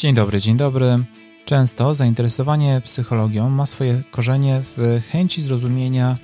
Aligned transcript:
Dzień 0.00 0.14
dobry, 0.14 0.40
dzień 0.40 0.56
dobry. 0.56 1.04
Często 1.44 1.94
zainteresowanie 1.94 2.80
psychologią 2.84 3.50
ma 3.50 3.66
swoje 3.66 4.02
korzenie 4.10 4.62
w 4.76 5.00
chęci 5.10 5.42
zrozumienia 5.42 6.16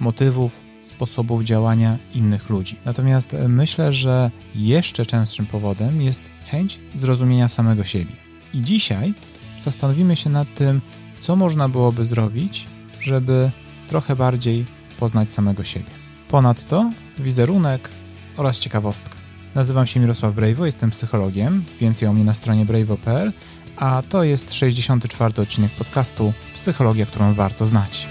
motywów, 0.00 0.52
sposobów 0.82 1.44
działania 1.44 1.98
innych 2.14 2.48
ludzi. 2.50 2.76
Natomiast 2.84 3.36
myślę, 3.48 3.92
że 3.92 4.30
jeszcze 4.54 5.06
częstszym 5.06 5.46
powodem 5.46 6.02
jest 6.02 6.22
chęć 6.46 6.80
zrozumienia 6.94 7.48
samego 7.48 7.84
siebie. 7.84 8.12
I 8.54 8.62
dzisiaj 8.62 9.14
zastanowimy 9.60 10.16
się 10.16 10.30
nad 10.30 10.54
tym, 10.54 10.80
co 11.20 11.36
można 11.36 11.68
byłoby 11.68 12.04
zrobić, 12.04 12.66
żeby 13.00 13.50
trochę 13.88 14.16
bardziej 14.16 14.64
poznać 14.98 15.30
samego 15.30 15.64
siebie. 15.64 15.90
Ponadto 16.28 16.90
wizerunek 17.18 17.88
oraz 18.36 18.58
ciekawostka. 18.58 19.25
Nazywam 19.56 19.86
się 19.86 20.00
Mirosław 20.00 20.34
Brejwo, 20.34 20.66
jestem 20.66 20.90
psychologiem, 20.90 21.64
więcej 21.80 22.08
o 22.08 22.12
mnie 22.12 22.24
na 22.24 22.34
stronie 22.34 22.64
brejwo.pl, 22.64 23.32
a 23.76 24.02
to 24.08 24.22
jest 24.22 24.54
64. 24.54 25.42
odcinek 25.42 25.72
podcastu 25.72 26.32
Psychologia, 26.54 27.06
którą 27.06 27.34
warto 27.34 27.66
znać. 27.66 28.08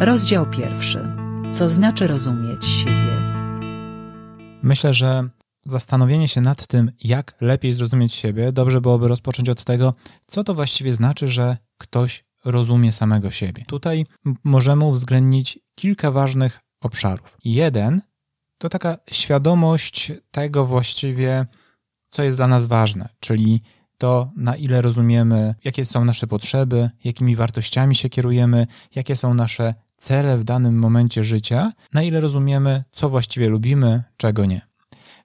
Rozdział 0.00 0.50
pierwszy. 0.50 1.16
Co 1.52 1.68
znaczy 1.68 2.06
rozumieć 2.06 2.66
siebie? 2.66 3.16
Myślę, 4.62 4.94
że 4.94 5.28
zastanowienie 5.66 6.28
się 6.28 6.40
nad 6.40 6.66
tym, 6.66 6.92
jak 7.04 7.34
lepiej 7.40 7.72
zrozumieć 7.72 8.14
siebie, 8.14 8.52
dobrze 8.52 8.80
byłoby 8.80 9.08
rozpocząć 9.08 9.48
od 9.48 9.64
tego, 9.64 9.94
co 10.26 10.44
to 10.44 10.54
właściwie 10.54 10.94
znaczy, 10.94 11.28
że 11.28 11.56
ktoś 11.78 12.24
rozumie 12.44 12.92
samego 12.92 13.30
siebie. 13.30 13.64
Tutaj 13.66 14.06
możemy 14.44 14.84
uwzględnić 14.84 15.58
kilka 15.74 16.10
ważnych 16.10 16.60
obszarów. 16.80 17.36
Jeden 17.44 18.09
to 18.60 18.68
taka 18.68 18.96
świadomość 19.10 20.12
tego 20.30 20.66
właściwie, 20.66 21.46
co 22.10 22.22
jest 22.22 22.36
dla 22.36 22.48
nas 22.48 22.66
ważne, 22.66 23.08
czyli 23.20 23.62
to, 23.98 24.30
na 24.36 24.56
ile 24.56 24.82
rozumiemy, 24.82 25.54
jakie 25.64 25.84
są 25.84 26.04
nasze 26.04 26.26
potrzeby, 26.26 26.90
jakimi 27.04 27.36
wartościami 27.36 27.94
się 27.96 28.08
kierujemy, 28.08 28.66
jakie 28.94 29.16
są 29.16 29.34
nasze 29.34 29.74
cele 29.96 30.38
w 30.38 30.44
danym 30.44 30.78
momencie 30.78 31.24
życia, 31.24 31.72
na 31.92 32.02
ile 32.02 32.20
rozumiemy, 32.20 32.84
co 32.92 33.08
właściwie 33.08 33.48
lubimy, 33.48 34.02
czego 34.16 34.46
nie. 34.46 34.60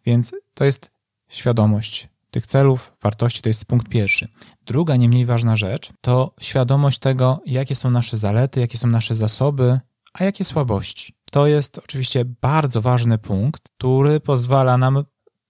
Więc 0.05 0.31
to 0.53 0.65
jest 0.65 0.91
świadomość 1.29 2.09
tych 2.31 2.47
celów, 2.47 2.91
wartości, 3.03 3.41
to 3.41 3.49
jest 3.49 3.65
punkt 3.65 3.89
pierwszy. 3.89 4.27
Druga, 4.65 4.95
nie 4.95 5.09
mniej 5.09 5.25
ważna 5.25 5.55
rzecz, 5.55 5.89
to 6.01 6.33
świadomość 6.41 6.99
tego, 6.99 7.41
jakie 7.45 7.75
są 7.75 7.91
nasze 7.91 8.17
zalety, 8.17 8.59
jakie 8.59 8.77
są 8.77 8.87
nasze 8.87 9.15
zasoby, 9.15 9.79
a 10.13 10.23
jakie 10.23 10.45
słabości. 10.45 11.13
To 11.35 11.47
jest 11.47 11.79
oczywiście 11.79 12.25
bardzo 12.25 12.81
ważny 12.81 13.17
punkt, 13.17 13.63
który 13.77 14.19
pozwala 14.19 14.77
nam 14.77 15.03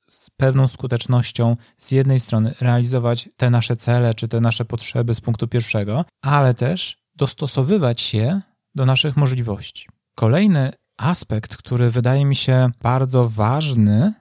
z 0.10 0.30
pewną 0.30 0.68
skutecznością 0.68 1.58
z 1.78 1.92
jednej 1.92 2.20
strony 2.20 2.54
realizować 2.62 3.30
te 3.38 3.50
nasze 3.50 3.78
cele 3.78 4.14
czy 4.14 4.28
te 4.28 4.42
nasze 4.42 4.66
potrzeby 4.66 5.16
z 5.16 5.22
punktu 5.22 5.48
pierwszego, 5.48 6.06
ale 6.22 6.54
też 6.54 6.98
dostosowywać 7.16 8.02
się 8.02 8.42
do 8.76 8.86
naszych 8.86 9.18
możliwości. 9.18 9.88
Kolejny 10.16 10.72
aspekt, 10.98 11.58
który 11.58 11.90
wydaje 11.92 12.26
mi 12.26 12.36
się 12.36 12.70
bardzo 12.82 13.30
ważny, 13.30 14.14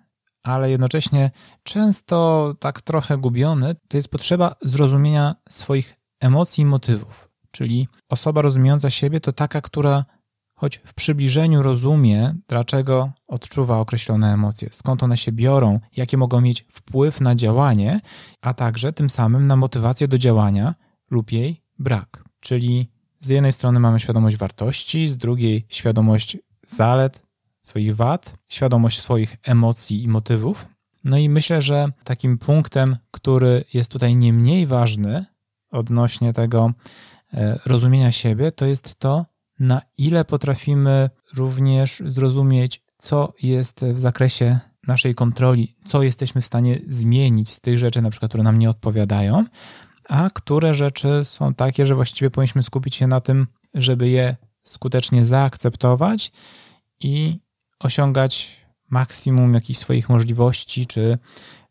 ale 0.43 0.71
jednocześnie 0.71 1.31
często 1.63 2.55
tak 2.61 2.81
trochę 2.81 3.19
gubiony, 3.19 3.75
to 3.89 3.97
jest 3.97 4.09
potrzeba 4.09 4.55
zrozumienia 4.63 5.35
swoich 5.49 5.95
emocji 6.21 6.63
i 6.63 6.67
motywów. 6.67 7.29
Czyli 7.51 7.89
osoba 8.09 8.43
rozumiejąca 8.43 8.91
siebie 8.91 9.21
to 9.21 9.33
taka, 9.33 9.61
która 9.61 10.05
choć 10.65 10.81
w 10.85 10.95
przybliżeniu 10.95 11.63
rozumie, 11.63 12.35
dlaczego 12.49 13.13
odczuwa 13.27 13.79
określone 13.79 14.33
emocje, 14.33 14.69
skąd 14.73 15.03
one 15.03 15.17
się 15.17 15.33
biorą, 15.33 15.81
jakie 15.97 16.17
mogą 16.17 16.41
mieć 16.41 16.65
wpływ 16.69 17.21
na 17.21 17.35
działanie, 17.35 18.01
a 18.41 18.55
także 18.55 18.93
tym 18.93 19.11
samym 19.11 19.47
na 19.47 19.57
motywację 19.57 20.09
do 20.09 20.19
działania 20.19 20.75
lub 21.11 21.33
jej 21.33 21.63
brak. 21.79 22.25
Czyli 22.41 22.91
z 23.21 23.29
jednej 23.29 23.53
strony 23.53 23.81
mamy 23.81 24.01
świadomość 24.01 24.37
wartości, 24.37 25.09
z 25.09 25.17
drugiej 25.17 25.67
świadomość 25.69 26.39
zalet, 26.69 27.23
swoich 27.63 27.97
wad, 27.97 28.35
świadomość 28.49 29.01
swoich 29.01 29.37
emocji 29.43 30.03
i 30.03 30.09
motywów. 30.09 30.69
No 31.05 31.19
i 31.19 31.29
myślę, 31.29 31.63
że 31.63 31.89
takim 32.05 32.39
punktem, 32.39 32.97
który 33.11 33.65
jest 33.75 33.91
tutaj 33.91 34.17
nie 34.17 34.33
mniej 34.33 34.67
ważny 34.67 35.25
odnośnie 35.71 36.33
tego 36.33 36.73
e, 37.35 37.59
rozumienia 37.67 38.13
siebie, 38.13 38.53
to 38.53 38.67
jest 38.67 38.95
to, 38.95 39.34
na 39.59 39.83
ile 39.99 40.25
potrafimy 40.25 41.11
również 41.35 42.03
zrozumieć, 42.07 42.83
co 42.99 43.33
jest 43.43 43.85
w 43.85 43.99
zakresie 43.99 44.59
naszej 44.87 45.15
kontroli, 45.15 45.77
co 45.87 46.03
jesteśmy 46.03 46.41
w 46.41 46.47
stanie 46.47 46.81
zmienić 46.89 47.51
z 47.51 47.61
tych 47.61 47.79
rzeczy, 47.79 48.03
na 48.03 48.11
przykład, 48.11 48.31
które 48.31 48.45
nam 48.45 48.59
nie 48.59 48.71
odpowiadają, 48.71 49.45
a 50.09 50.31
które 50.31 50.75
rzeczy 50.75 51.25
są 51.25 51.55
takie, 51.55 51.87
że 51.87 51.95
właściwie 51.95 52.31
powinniśmy 52.31 52.63
skupić 52.63 52.95
się 52.95 53.07
na 53.07 53.21
tym, 53.21 53.47
żeby 53.75 54.09
je 54.09 54.37
skutecznie 54.63 55.25
zaakceptować 55.25 56.33
i 57.01 57.41
osiągać 57.81 58.61
maksimum 58.91 59.55
jakichś 59.55 59.79
swoich 59.79 60.09
możliwości, 60.09 60.87
czy, 60.87 61.19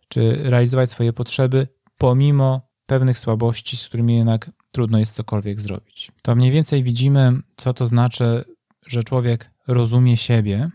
czy 0.07 0.39
realizować 0.43 0.91
swoje 0.91 1.13
potrzeby, 1.13 1.67
pomimo 1.97 2.61
pewnych 2.85 3.17
słabości, 3.17 3.77
z 3.77 3.88
którymi 3.88 4.17
jednak 4.17 4.51
trudno 4.73 5.00
jest 5.00 5.16
cokolwiek 5.16 5.61
zrobić. 5.61 6.11
To 6.22 6.35
mniej 6.35 6.51
więcej 6.51 6.84
widzimy, 6.84 7.31
co 7.56 7.73
to 7.73 7.88
znaczy, 7.88 8.45
że 8.88 9.03
człowiek 9.03 9.51
rozumie 9.67 10.17
siebie, 10.17 10.69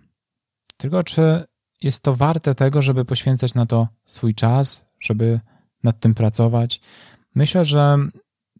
tylko 0.76 1.04
czy 1.04 1.44
jest 1.82 2.02
to 2.02 2.16
warte 2.16 2.54
tego, 2.54 2.82
żeby 2.82 3.04
poświęcać 3.04 3.54
na 3.54 3.66
to 3.66 3.88
swój 4.06 4.34
czas, 4.34 4.84
żeby 5.00 5.40
nad 5.82 6.00
tym 6.00 6.14
pracować. 6.14 6.80
Myślę, 7.34 7.64
że 7.64 7.98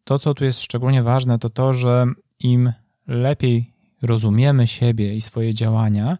to, 0.04 0.19
co 0.19 0.34
tu 0.34 0.44
jest 0.44 0.60
szczególnie 0.60 1.03
ważne, 1.03 1.38
to 1.38 1.50
to, 1.50 1.75
że 1.75 2.06
im 2.41 2.72
lepiej 3.06 3.75
rozumiemy 4.03 4.66
siebie 4.66 5.16
i 5.16 5.20
swoje 5.20 5.55
działania, 5.55 6.19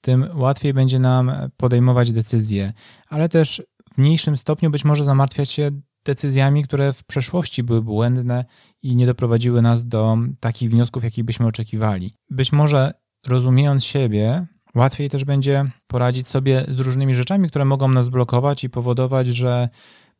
tym 0.00 0.26
łatwiej 0.34 0.74
będzie 0.74 0.98
nam 0.98 1.32
podejmować 1.56 2.12
decyzje, 2.12 2.72
ale 3.08 3.28
też 3.28 3.62
w 3.94 3.98
mniejszym 3.98 4.36
stopniu 4.36 4.70
być 4.70 4.84
może 4.84 5.04
zamartwiać 5.04 5.50
się 5.50 5.70
decyzjami, 6.06 6.64
które 6.64 6.92
w 6.92 7.04
przeszłości 7.04 7.62
były 7.62 7.82
błędne 7.82 8.44
i 8.82 8.96
nie 8.96 9.06
doprowadziły 9.06 9.62
nas 9.62 9.88
do 9.88 10.16
takich 10.40 10.70
wniosków, 10.70 11.04
jakich 11.04 11.24
byśmy 11.24 11.46
oczekiwali. 11.46 12.14
Być 12.30 12.52
może 12.52 12.92
rozumiejąc 13.26 13.84
siebie, 13.84 14.46
łatwiej 14.74 15.10
też 15.10 15.24
będzie 15.24 15.70
poradzić 15.86 16.28
sobie 16.28 16.64
z 16.68 16.78
różnymi 16.78 17.14
rzeczami, 17.14 17.48
które 17.48 17.64
mogą 17.64 17.88
nas 17.88 18.08
blokować 18.08 18.64
i 18.64 18.70
powodować, 18.70 19.26
że 19.26 19.68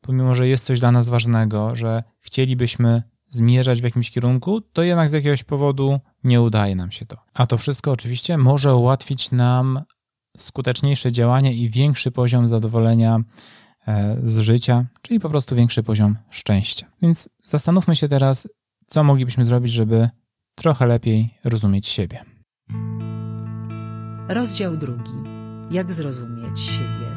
pomimo, 0.01 0.35
że 0.35 0.49
jest 0.49 0.65
coś 0.65 0.81
dla 0.81 0.93
nas 0.93 1.09
ważnego, 1.09 1.77
że 1.77 2.03
chcielibyśmy 2.21 3.03
zmierzać 3.29 3.81
w 3.81 3.85
jakimś 3.85 4.11
kierunku, 4.11 4.61
to 4.61 4.83
jednak 4.83 5.09
z 5.09 5.13
jakiegoś 5.13 5.45
powodu 5.45 6.01
nie 6.25 6.41
udaje 6.41 6.77
nam 6.77 6.91
się 6.91 7.07
to. 7.07 7.17
A 7.35 7.47
to 7.47 7.59
wszystko 7.59 7.93
oczywiście 7.93 8.39
może 8.39 8.75
ułatwić 8.75 9.31
nam 9.31 9.81
skuteczniejsze 10.37 11.13
działanie 11.13 11.55
i 11.55 11.71
większy 11.71 12.11
poziom 12.11 12.49
zadowolenia 12.49 13.21
z 14.25 14.39
życia, 14.39 14.85
czyli 15.03 15.21
po 15.21 15.31
prostu 15.31 15.57
większy 15.57 15.83
poziom 15.83 16.17
szczęścia. 16.31 16.87
Więc 17.03 17.29
zastanówmy 17.45 17.97
się 17.97 18.09
teraz, 18.09 18.49
co 18.87 19.05
moglibyśmy 19.05 19.45
zrobić, 19.45 19.73
żeby 19.73 20.09
trochę 20.55 20.87
lepiej 20.87 21.35
rozumieć 21.45 21.87
siebie. 21.87 22.25
Rozdział 24.29 24.77
drugi. 24.77 25.13
Jak 25.71 25.93
zrozumieć 25.93 26.61
siebie? 26.61 27.17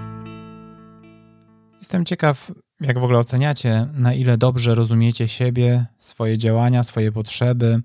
Jestem 1.78 2.06
ciekaw, 2.06 2.52
jak 2.82 3.00
w 3.00 3.04
ogóle 3.04 3.20
oceniacie, 3.20 3.88
na 3.94 4.14
ile 4.14 4.38
dobrze 4.38 4.76
rozumiecie 4.76 5.28
siebie, 5.28 5.86
swoje 5.98 6.38
działania, 6.38 6.84
swoje 6.84 7.12
potrzeby, 7.12 7.82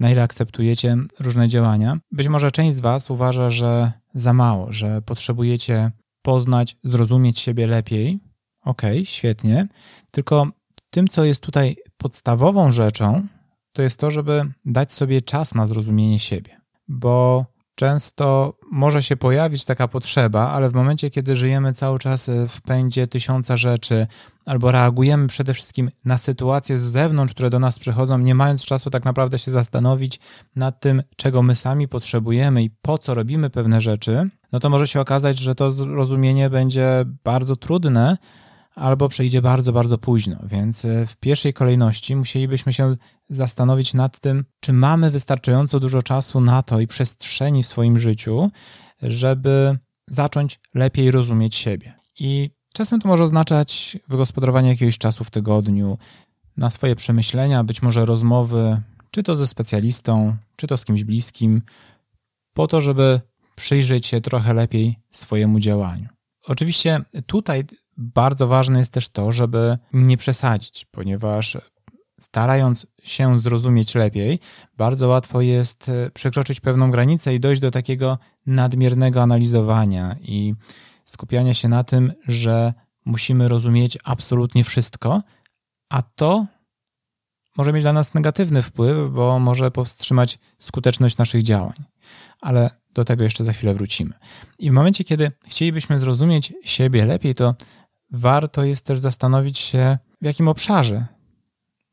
na 0.00 0.10
ile 0.10 0.22
akceptujecie 0.22 0.96
różne 1.20 1.48
działania. 1.48 1.98
Być 2.12 2.28
może 2.28 2.50
część 2.50 2.76
z 2.76 2.80
Was 2.80 3.10
uważa, 3.10 3.50
że 3.50 3.92
za 4.14 4.32
mało, 4.32 4.72
że 4.72 5.02
potrzebujecie 5.02 5.90
poznać, 6.24 6.76
zrozumieć 6.84 7.38
siebie 7.38 7.66
lepiej. 7.66 8.18
Ok, 8.64 8.82
świetnie. 9.04 9.68
Tylko 10.10 10.46
tym, 10.90 11.08
co 11.08 11.24
jest 11.24 11.40
tutaj 11.40 11.76
podstawową 11.96 12.72
rzeczą, 12.72 13.26
to 13.72 13.82
jest 13.82 14.00
to, 14.00 14.10
żeby 14.10 14.52
dać 14.64 14.92
sobie 14.92 15.22
czas 15.22 15.54
na 15.54 15.66
zrozumienie 15.66 16.18
siebie. 16.18 16.60
Bo 16.88 17.46
często 17.74 18.54
może 18.72 19.02
się 19.02 19.16
pojawić 19.16 19.64
taka 19.64 19.88
potrzeba, 19.88 20.50
ale 20.50 20.70
w 20.70 20.74
momencie, 20.74 21.10
kiedy 21.10 21.36
żyjemy 21.36 21.72
cały 21.72 21.98
czas 21.98 22.30
w 22.48 22.60
pędzie 22.60 23.06
tysiąca 23.06 23.56
rzeczy, 23.56 24.06
albo 24.46 24.72
reagujemy 24.72 25.26
przede 25.26 25.54
wszystkim 25.54 25.90
na 26.04 26.18
sytuacje 26.18 26.78
z 26.78 26.82
zewnątrz, 26.82 27.34
które 27.34 27.50
do 27.50 27.58
nas 27.58 27.78
przychodzą, 27.78 28.18
nie 28.18 28.34
mając 28.34 28.64
czasu 28.64 28.90
tak 28.90 29.04
naprawdę 29.04 29.38
się 29.38 29.50
zastanowić 29.50 30.20
nad 30.56 30.80
tym, 30.80 31.02
czego 31.16 31.42
my 31.42 31.56
sami 31.56 31.88
potrzebujemy 31.88 32.62
i 32.62 32.70
po 32.70 32.98
co 32.98 33.14
robimy 33.14 33.50
pewne 33.50 33.80
rzeczy, 33.80 34.28
no 34.52 34.60
to 34.60 34.70
może 34.70 34.86
się 34.86 35.00
okazać, 35.00 35.38
że 35.38 35.54
to 35.54 35.70
zrozumienie 35.70 36.50
będzie 36.50 37.04
bardzo 37.24 37.56
trudne, 37.56 38.16
albo 38.74 39.08
przejdzie 39.08 39.42
bardzo, 39.42 39.72
bardzo 39.72 39.98
późno. 39.98 40.36
Więc 40.42 40.84
e, 40.84 41.06
w 41.06 41.16
pierwszej 41.16 41.52
kolejności 41.52 42.16
musielibyśmy 42.16 42.72
się 42.72 42.96
zastanowić 43.30 43.94
nad 43.94 44.20
tym, 44.20 44.44
czy 44.60 44.72
mamy 44.72 45.10
wystarczająco 45.10 45.80
dużo 45.80 46.02
czasu 46.02 46.40
na 46.40 46.62
to 46.62 46.80
i 46.80 46.86
przestrzeni 46.86 47.62
w 47.62 47.66
swoim 47.66 47.98
życiu, 47.98 48.50
żeby 49.02 49.78
zacząć 50.10 50.60
lepiej 50.74 51.10
rozumieć 51.10 51.54
siebie. 51.54 51.94
I 52.20 52.50
Czasem 52.76 53.00
to 53.00 53.08
może 53.08 53.24
oznaczać 53.24 53.98
wygospodarowanie 54.08 54.68
jakiegoś 54.68 54.98
czasu 54.98 55.24
w 55.24 55.30
tygodniu 55.30 55.98
na 56.56 56.70
swoje 56.70 56.96
przemyślenia, 56.96 57.64
być 57.64 57.82
może 57.82 58.04
rozmowy, 58.04 58.80
czy 59.10 59.22
to 59.22 59.36
ze 59.36 59.46
specjalistą, 59.46 60.36
czy 60.56 60.66
to 60.66 60.76
z 60.76 60.84
kimś 60.84 61.04
bliskim, 61.04 61.62
po 62.54 62.66
to, 62.66 62.80
żeby 62.80 63.20
przyjrzeć 63.56 64.06
się 64.06 64.20
trochę 64.20 64.54
lepiej 64.54 64.98
swojemu 65.10 65.60
działaniu. 65.60 66.08
Oczywiście 66.46 67.00
tutaj 67.26 67.64
bardzo 67.96 68.46
ważne 68.46 68.78
jest 68.78 68.92
też 68.92 69.08
to, 69.08 69.32
żeby 69.32 69.78
nie 69.92 70.16
przesadzić, 70.16 70.86
ponieważ 70.90 71.58
starając 72.20 72.86
się 73.02 73.38
zrozumieć 73.38 73.94
lepiej, 73.94 74.38
bardzo 74.76 75.08
łatwo 75.08 75.40
jest 75.40 75.88
e, 75.88 76.10
przekroczyć 76.10 76.60
pewną 76.60 76.90
granicę 76.90 77.34
i 77.34 77.40
dojść 77.40 77.62
do 77.62 77.70
takiego 77.70 78.18
nadmiernego 78.46 79.22
analizowania 79.22 80.16
i 80.20 80.54
skupiania 81.04 81.54
się 81.54 81.68
na 81.68 81.84
tym, 81.84 82.12
że 82.28 82.74
musimy 83.04 83.48
rozumieć 83.48 83.98
absolutnie 84.04 84.64
wszystko, 84.64 85.22
a 85.88 86.02
to 86.02 86.46
może 87.56 87.72
mieć 87.72 87.82
dla 87.82 87.92
nas 87.92 88.14
negatywny 88.14 88.62
wpływ, 88.62 89.10
bo 89.10 89.38
może 89.38 89.70
powstrzymać 89.70 90.38
skuteczność 90.58 91.16
naszych 91.16 91.42
działań. 91.42 91.84
Ale 92.40 92.70
do 92.94 93.04
tego 93.04 93.24
jeszcze 93.24 93.44
za 93.44 93.52
chwilę 93.52 93.74
wrócimy. 93.74 94.14
I 94.58 94.70
w 94.70 94.72
momencie, 94.72 95.04
kiedy 95.04 95.32
chcielibyśmy 95.48 95.98
zrozumieć 95.98 96.52
siebie 96.64 97.04
lepiej, 97.04 97.34
to 97.34 97.54
warto 98.14 98.64
jest 98.64 98.84
też 98.84 98.98
zastanowić 98.98 99.58
się, 99.58 99.98
w 100.22 100.24
jakim 100.24 100.48
obszarze 100.48 101.06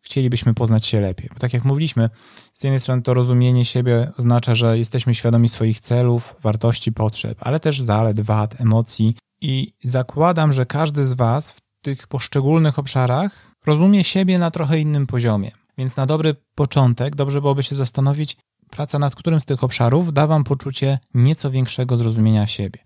chcielibyśmy 0.01 0.53
poznać 0.53 0.85
się 0.85 0.99
lepiej. 0.99 1.29
Bo 1.33 1.39
tak 1.39 1.53
jak 1.53 1.65
mówiliśmy, 1.65 2.09
z 2.53 2.63
jednej 2.63 2.79
strony 2.79 3.01
to 3.01 3.13
rozumienie 3.13 3.65
siebie 3.65 4.11
oznacza, 4.17 4.55
że 4.55 4.77
jesteśmy 4.77 5.15
świadomi 5.15 5.49
swoich 5.49 5.79
celów, 5.79 6.35
wartości, 6.41 6.91
potrzeb, 6.91 7.37
ale 7.41 7.59
też 7.59 7.81
zalet, 7.81 8.21
wad, 8.21 8.61
emocji. 8.61 9.15
I 9.41 9.73
zakładam, 9.83 10.53
że 10.53 10.65
każdy 10.65 11.03
z 11.03 11.13
Was 11.13 11.51
w 11.51 11.61
tych 11.81 12.07
poszczególnych 12.07 12.79
obszarach 12.79 13.51
rozumie 13.65 14.03
siebie 14.03 14.39
na 14.39 14.51
trochę 14.51 14.79
innym 14.79 15.07
poziomie. 15.07 15.51
Więc 15.77 15.95
na 15.95 16.05
dobry 16.05 16.35
początek 16.55 17.15
dobrze 17.15 17.41
byłoby 17.41 17.63
się 17.63 17.75
zastanowić, 17.75 18.37
praca 18.69 18.99
nad 18.99 19.15
którym 19.15 19.41
z 19.41 19.45
tych 19.45 19.63
obszarów 19.63 20.13
da 20.13 20.27
Wam 20.27 20.43
poczucie 20.43 20.99
nieco 21.13 21.51
większego 21.51 21.97
zrozumienia 21.97 22.47
siebie. 22.47 22.79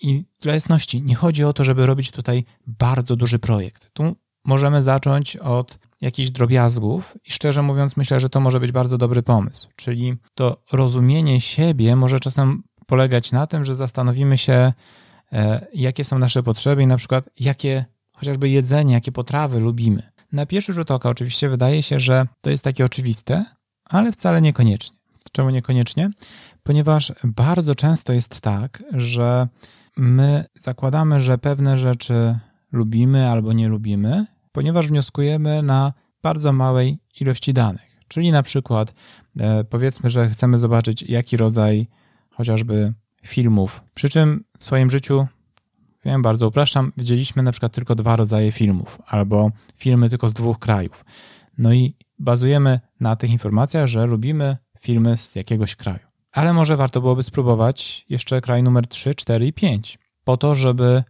I 0.00 0.24
dla 0.40 0.54
jasności, 0.54 1.02
nie 1.02 1.14
chodzi 1.14 1.44
o 1.44 1.52
to, 1.52 1.64
żeby 1.64 1.86
robić 1.86 2.10
tutaj 2.10 2.44
bardzo 2.66 3.16
duży 3.16 3.38
projekt. 3.38 3.90
Tu 3.92 4.16
możemy 4.44 4.82
zacząć 4.82 5.36
od 5.36 5.78
jakichś 6.00 6.30
drobiazgów 6.30 7.16
i 7.24 7.32
szczerze 7.32 7.62
mówiąc 7.62 7.96
myślę, 7.96 8.20
że 8.20 8.28
to 8.28 8.40
może 8.40 8.60
być 8.60 8.72
bardzo 8.72 8.98
dobry 8.98 9.22
pomysł. 9.22 9.68
Czyli 9.76 10.16
to 10.34 10.62
rozumienie 10.72 11.40
siebie 11.40 11.96
może 11.96 12.20
czasem 12.20 12.62
polegać 12.86 13.32
na 13.32 13.46
tym, 13.46 13.64
że 13.64 13.74
zastanowimy 13.74 14.38
się, 14.38 14.72
e, 15.32 15.66
jakie 15.74 16.04
są 16.04 16.18
nasze 16.18 16.42
potrzeby 16.42 16.82
i 16.82 16.86
na 16.86 16.96
przykład 16.96 17.30
jakie 17.40 17.84
chociażby 18.16 18.48
jedzenie, 18.48 18.94
jakie 18.94 19.12
potrawy 19.12 19.60
lubimy. 19.60 20.02
Na 20.32 20.46
pierwszy 20.46 20.72
rzut 20.72 20.90
oka 20.90 21.08
oczywiście 21.08 21.48
wydaje 21.48 21.82
się, 21.82 22.00
że 22.00 22.26
to 22.40 22.50
jest 22.50 22.64
takie 22.64 22.84
oczywiste, 22.84 23.44
ale 23.84 24.12
wcale 24.12 24.42
niekoniecznie. 24.42 24.98
Czemu 25.32 25.50
niekoniecznie? 25.50 26.10
Ponieważ 26.62 27.12
bardzo 27.24 27.74
często 27.74 28.12
jest 28.12 28.40
tak, 28.40 28.82
że 28.92 29.48
my 29.96 30.44
zakładamy, 30.54 31.20
że 31.20 31.38
pewne 31.38 31.78
rzeczy 31.78 32.38
lubimy 32.72 33.30
albo 33.30 33.52
nie 33.52 33.68
lubimy, 33.68 34.26
ponieważ 34.52 34.88
wnioskujemy 34.88 35.62
na 35.62 35.92
bardzo 36.22 36.52
małej 36.52 36.98
ilości 37.20 37.52
danych. 37.52 37.90
Czyli 38.08 38.32
na 38.32 38.42
przykład 38.42 38.94
e, 39.40 39.64
powiedzmy, 39.64 40.10
że 40.10 40.30
chcemy 40.30 40.58
zobaczyć, 40.58 41.02
jaki 41.02 41.36
rodzaj 41.36 41.86
chociażby 42.30 42.92
filmów. 43.26 43.82
Przy 43.94 44.08
czym 44.08 44.44
w 44.58 44.64
swoim 44.64 44.90
życiu, 44.90 45.26
wiem, 46.04 46.22
bardzo 46.22 46.48
upraszczam, 46.48 46.92
widzieliśmy 46.96 47.42
na 47.42 47.50
przykład 47.50 47.72
tylko 47.72 47.94
dwa 47.94 48.16
rodzaje 48.16 48.52
filmów, 48.52 48.98
albo 49.06 49.50
filmy 49.76 50.10
tylko 50.10 50.28
z 50.28 50.32
dwóch 50.32 50.58
krajów. 50.58 51.04
No 51.58 51.72
i 51.72 51.94
bazujemy 52.18 52.80
na 53.00 53.16
tych 53.16 53.30
informacjach, 53.30 53.86
że 53.86 54.06
lubimy 54.06 54.56
filmy 54.80 55.16
z 55.16 55.34
jakiegoś 55.34 55.76
kraju. 55.76 56.09
Ale 56.32 56.52
może 56.52 56.76
warto 56.76 57.00
byłoby 57.00 57.22
spróbować 57.22 58.04
jeszcze 58.08 58.40
kraj 58.40 58.62
numer 58.62 58.86
3, 58.86 59.14
4 59.14 59.46
i 59.46 59.52
5, 59.52 59.98
po 60.24 60.36
to, 60.36 60.54
żeby 60.54 61.04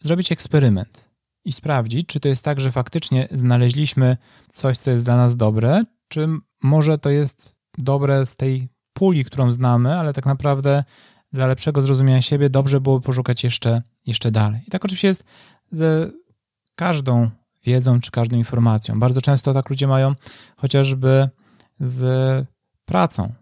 zrobić 0.00 0.32
eksperyment 0.32 1.10
i 1.44 1.52
sprawdzić, 1.52 2.06
czy 2.06 2.20
to 2.20 2.28
jest 2.28 2.44
tak, 2.44 2.60
że 2.60 2.72
faktycznie 2.72 3.28
znaleźliśmy 3.30 4.16
coś, 4.50 4.78
co 4.78 4.90
jest 4.90 5.04
dla 5.04 5.16
nas 5.16 5.36
dobre, 5.36 5.84
czy 6.08 6.28
może 6.62 6.98
to 6.98 7.10
jest 7.10 7.56
dobre 7.78 8.26
z 8.26 8.36
tej 8.36 8.68
puli, 8.92 9.24
którą 9.24 9.52
znamy, 9.52 9.98
ale 9.98 10.12
tak 10.12 10.26
naprawdę 10.26 10.84
dla 11.32 11.46
lepszego 11.46 11.82
zrozumienia 11.82 12.22
siebie 12.22 12.50
dobrze 12.50 12.80
byłoby 12.80 13.06
poszukać 13.06 13.44
jeszcze, 13.44 13.82
jeszcze 14.06 14.30
dalej. 14.30 14.60
I 14.66 14.70
tak 14.70 14.84
oczywiście 14.84 15.08
jest 15.08 15.24
ze 15.70 16.10
każdą 16.74 17.30
wiedzą 17.64 18.00
czy 18.00 18.10
każdą 18.10 18.36
informacją. 18.36 19.00
Bardzo 19.00 19.20
często 19.20 19.54
tak 19.54 19.70
ludzie 19.70 19.86
mają 19.86 20.14
chociażby 20.56 21.28
z 21.80 22.46
pracą, 22.84 23.32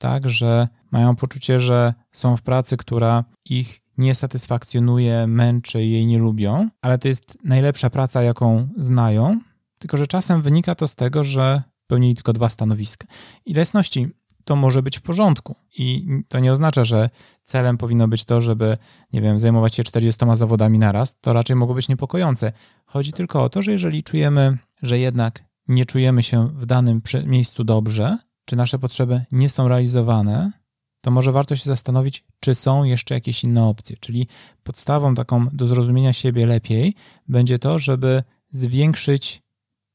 tak, 0.00 0.28
że 0.28 0.68
mają 0.90 1.16
poczucie, 1.16 1.60
że 1.60 1.94
są 2.12 2.36
w 2.36 2.42
pracy, 2.42 2.76
która 2.76 3.24
ich 3.44 3.80
nie 3.98 4.14
satysfakcjonuje, 4.14 5.26
męczy, 5.26 5.84
jej 5.84 6.06
nie 6.06 6.18
lubią, 6.18 6.68
ale 6.82 6.98
to 6.98 7.08
jest 7.08 7.38
najlepsza 7.44 7.90
praca, 7.90 8.22
jaką 8.22 8.68
znają, 8.76 9.40
tylko 9.78 9.96
że 9.96 10.06
czasem 10.06 10.42
wynika 10.42 10.74
to 10.74 10.88
z 10.88 10.94
tego, 10.94 11.24
że 11.24 11.62
pełnili 11.86 12.14
tylko 12.14 12.32
dwa 12.32 12.48
stanowiska. 12.48 13.06
I 13.46 13.52
dla 13.52 13.60
jasności, 13.60 14.08
to 14.44 14.56
może 14.56 14.82
być 14.82 14.98
w 14.98 15.02
porządku. 15.02 15.56
I 15.78 16.06
to 16.28 16.38
nie 16.38 16.52
oznacza, 16.52 16.84
że 16.84 17.10
celem 17.44 17.78
powinno 17.78 18.08
być 18.08 18.24
to, 18.24 18.40
żeby, 18.40 18.76
nie 19.12 19.20
wiem, 19.20 19.40
zajmować 19.40 19.74
się 19.74 19.84
40 19.84 20.24
zawodami 20.34 20.78
naraz. 20.78 21.16
To 21.20 21.32
raczej 21.32 21.56
mogło 21.56 21.74
być 21.74 21.88
niepokojące. 21.88 22.52
Chodzi 22.86 23.12
tylko 23.12 23.42
o 23.42 23.48
to, 23.48 23.62
że 23.62 23.72
jeżeli 23.72 24.02
czujemy, 24.02 24.58
że 24.82 24.98
jednak 24.98 25.44
nie 25.68 25.84
czujemy 25.84 26.22
się 26.22 26.48
w 26.48 26.66
danym 26.66 27.02
miejscu 27.26 27.64
dobrze, 27.64 28.18
czy 28.50 28.56
nasze 28.56 28.78
potrzeby 28.78 29.24
nie 29.32 29.48
są 29.48 29.68
realizowane, 29.68 30.52
to 31.00 31.10
może 31.10 31.32
warto 31.32 31.56
się 31.56 31.64
zastanowić, 31.64 32.24
czy 32.40 32.54
są 32.54 32.84
jeszcze 32.84 33.14
jakieś 33.14 33.44
inne 33.44 33.64
opcje. 33.64 33.96
Czyli 34.00 34.26
podstawą 34.62 35.14
taką 35.14 35.46
do 35.52 35.66
zrozumienia 35.66 36.12
siebie 36.12 36.46
lepiej 36.46 36.94
będzie 37.28 37.58
to, 37.58 37.78
żeby 37.78 38.22
zwiększyć 38.50 39.42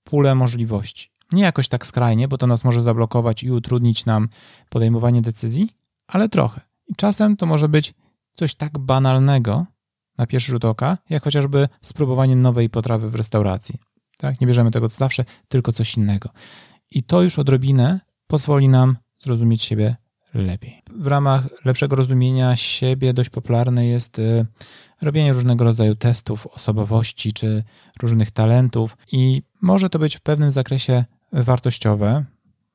pulę 0.04 0.36
możliwości. 0.36 1.12
Nie 1.31 1.44
jakoś 1.44 1.69
tak 1.69 1.86
skrajnie, 1.86 2.28
bo 2.28 2.38
to 2.38 2.48
nas 2.48 2.63
może 2.63 2.81
zablokować 2.81 3.44
i 3.44 3.52
utrudnić 3.52 4.06
nam 4.06 4.30
podejmowanie 4.69 5.22
decyzji, 5.22 5.69
ale 6.07 6.30
trochę. 6.30 6.62
I 6.88 6.96
czasem 6.96 7.38
to 7.38 7.46
może 7.46 7.69
być 7.69 7.94
coś 8.34 8.56
tak 8.56 8.80
banalnego 8.80 9.66
na 10.18 10.28
pierwszy 10.28 10.52
rzut 10.52 10.66
oka, 10.66 10.98
jak 11.10 11.24
chociażby 11.24 11.68
spróbowanie 11.81 12.36
nowej 12.36 12.69
potrawy 12.69 13.10
w 13.10 13.16
restauracji. 13.16 13.80
Tak? 14.18 14.42
Nie 14.42 14.48
bierzemy 14.48 14.72
tego 14.72 14.90
co 14.90 14.97
zawsze, 14.97 15.26
tylko 15.47 15.74
coś 15.74 15.97
innego. 15.97 16.30
I 16.92 17.04
to 17.04 17.21
już 17.21 17.40
odrobinę 17.40 18.00
pozwoli 18.27 18.69
nam 18.69 18.97
zrozumieć 19.19 19.63
siebie 19.63 19.95
lepiej. 20.33 20.81
W 20.95 21.07
ramach 21.07 21.65
lepszego 21.65 21.95
rozumienia 21.95 22.55
siebie 22.55 23.13
dość 23.13 23.29
popularne 23.29 23.85
jest 23.85 24.19
y, 24.19 24.45
robienie 25.01 25.33
różnego 25.33 25.65
rodzaju 25.65 25.95
testów 25.95 26.47
osobowości 26.47 27.33
czy 27.33 27.63
różnych 28.01 28.31
talentów 28.31 28.97
i 29.11 29.41
może 29.61 29.89
to 29.89 29.99
być 29.99 30.17
w 30.17 30.21
pewnym 30.21 30.51
zakresie 30.51 31.05
wartościowe. 31.33 32.25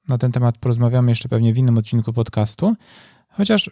Na 0.09 0.19
ten 0.19 0.33
temat 0.33 0.59
porozmawiamy 0.59 1.13
jeszcze 1.13 1.29
pewnie 1.29 1.55
w 1.55 1.59
innym 1.59 1.79
odcinku 1.79 2.13
podcastu, 2.13 2.75
chociaż 3.29 3.71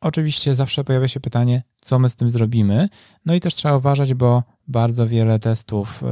oczywiście 0.00 0.54
zawsze 0.54 0.84
pojawia 0.84 1.08
się 1.08 1.20
pytanie, 1.20 1.62
co 1.80 1.98
my 1.98 2.08
z 2.08 2.16
tym 2.16 2.30
zrobimy. 2.30 2.88
No 3.26 3.34
i 3.34 3.40
też 3.40 3.54
trzeba 3.54 3.76
uważać, 3.76 4.14
bo 4.14 4.42
bardzo 4.68 5.08
wiele 5.08 5.38
testów 5.38 6.02
y, 6.02 6.06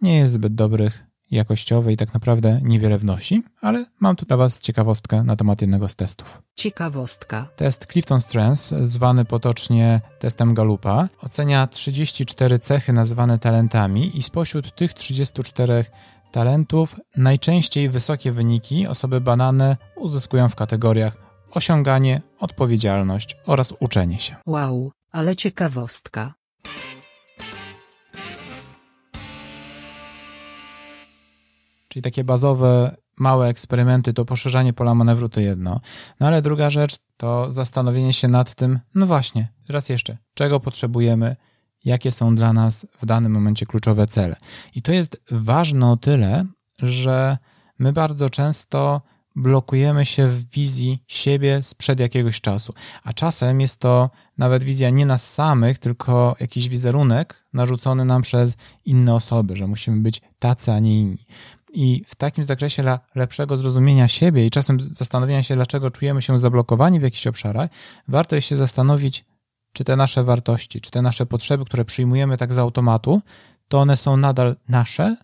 nie 0.00 0.16
jest 0.16 0.32
zbyt 0.32 0.54
dobrych 0.54 1.07
jakościowe 1.30 1.92
i 1.92 1.96
tak 1.96 2.14
naprawdę 2.14 2.60
niewiele 2.62 2.98
wnosi, 2.98 3.42
ale 3.60 3.86
mam 4.00 4.16
tu 4.16 4.26
dla 4.26 4.36
Was 4.36 4.60
ciekawostkę 4.60 5.22
na 5.22 5.36
temat 5.36 5.60
jednego 5.60 5.88
z 5.88 5.96
testów. 5.96 6.42
Ciekawostka. 6.54 7.48
Test 7.56 7.86
Clifton 7.86 8.20
Strengths, 8.20 8.74
zwany 8.82 9.24
potocznie 9.24 10.00
testem 10.18 10.54
Galupa, 10.54 11.08
ocenia 11.22 11.66
34 11.66 12.58
cechy 12.58 12.92
nazwane 12.92 13.38
talentami 13.38 14.18
i 14.18 14.22
spośród 14.22 14.74
tych 14.74 14.92
34 14.94 15.84
talentów 16.32 16.96
najczęściej 17.16 17.88
wysokie 17.88 18.32
wyniki 18.32 18.86
osoby 18.86 19.20
badane 19.20 19.76
uzyskują 19.96 20.48
w 20.48 20.54
kategoriach 20.54 21.16
osiąganie, 21.50 22.22
odpowiedzialność 22.38 23.36
oraz 23.46 23.74
uczenie 23.80 24.18
się. 24.18 24.36
Wow, 24.46 24.92
ale 25.12 25.36
ciekawostka. 25.36 26.34
Czyli 31.88 32.02
takie 32.02 32.24
bazowe, 32.24 32.96
małe 33.16 33.48
eksperymenty, 33.48 34.12
to 34.12 34.24
poszerzanie 34.24 34.72
pola 34.72 34.94
manewru 34.94 35.28
to 35.28 35.40
jedno. 35.40 35.80
No 36.20 36.26
ale 36.26 36.42
druga 36.42 36.70
rzecz 36.70 36.96
to 37.16 37.52
zastanowienie 37.52 38.12
się 38.12 38.28
nad 38.28 38.54
tym, 38.54 38.80
no 38.94 39.06
właśnie, 39.06 39.48
raz 39.68 39.88
jeszcze, 39.88 40.18
czego 40.34 40.60
potrzebujemy, 40.60 41.36
jakie 41.84 42.12
są 42.12 42.34
dla 42.34 42.52
nas 42.52 42.86
w 43.02 43.06
danym 43.06 43.32
momencie 43.32 43.66
kluczowe 43.66 44.06
cele. 44.06 44.36
I 44.74 44.82
to 44.82 44.92
jest 44.92 45.22
ważne 45.30 45.90
o 45.90 45.96
tyle, 45.96 46.44
że 46.78 47.38
my 47.78 47.92
bardzo 47.92 48.30
często 48.30 49.00
blokujemy 49.36 50.04
się 50.04 50.28
w 50.28 50.50
wizji 50.50 51.02
siebie 51.06 51.62
sprzed 51.62 52.00
jakiegoś 52.00 52.40
czasu. 52.40 52.74
A 53.04 53.12
czasem 53.12 53.60
jest 53.60 53.78
to 53.78 54.10
nawet 54.38 54.64
wizja 54.64 54.90
nie 54.90 55.06
nas 55.06 55.34
samych, 55.34 55.78
tylko 55.78 56.36
jakiś 56.40 56.68
wizerunek 56.68 57.44
narzucony 57.52 58.04
nam 58.04 58.22
przez 58.22 58.56
inne 58.84 59.14
osoby, 59.14 59.56
że 59.56 59.66
musimy 59.66 60.00
być 60.00 60.20
tacy, 60.38 60.72
a 60.72 60.78
nie 60.78 61.00
inni. 61.00 61.26
I 61.72 62.04
w 62.06 62.14
takim 62.14 62.44
zakresie 62.44 62.82
dla 62.82 63.00
lepszego 63.14 63.56
zrozumienia 63.56 64.08
siebie 64.08 64.46
i 64.46 64.50
czasem 64.50 64.80
zastanowienia 64.80 65.42
się, 65.42 65.54
dlaczego 65.54 65.90
czujemy 65.90 66.22
się 66.22 66.38
zablokowani 66.38 67.00
w 67.00 67.02
jakichś 67.02 67.26
obszarach, 67.26 67.70
warto 68.08 68.36
jest 68.36 68.48
się 68.48 68.56
zastanowić, 68.56 69.24
czy 69.72 69.84
te 69.84 69.96
nasze 69.96 70.24
wartości, 70.24 70.80
czy 70.80 70.90
te 70.90 71.02
nasze 71.02 71.26
potrzeby, 71.26 71.64
które 71.64 71.84
przyjmujemy 71.84 72.36
tak 72.36 72.52
z 72.52 72.58
automatu, 72.58 73.22
to 73.68 73.80
one 73.80 73.96
są 73.96 74.16
nadal 74.16 74.56
nasze, 74.68 75.16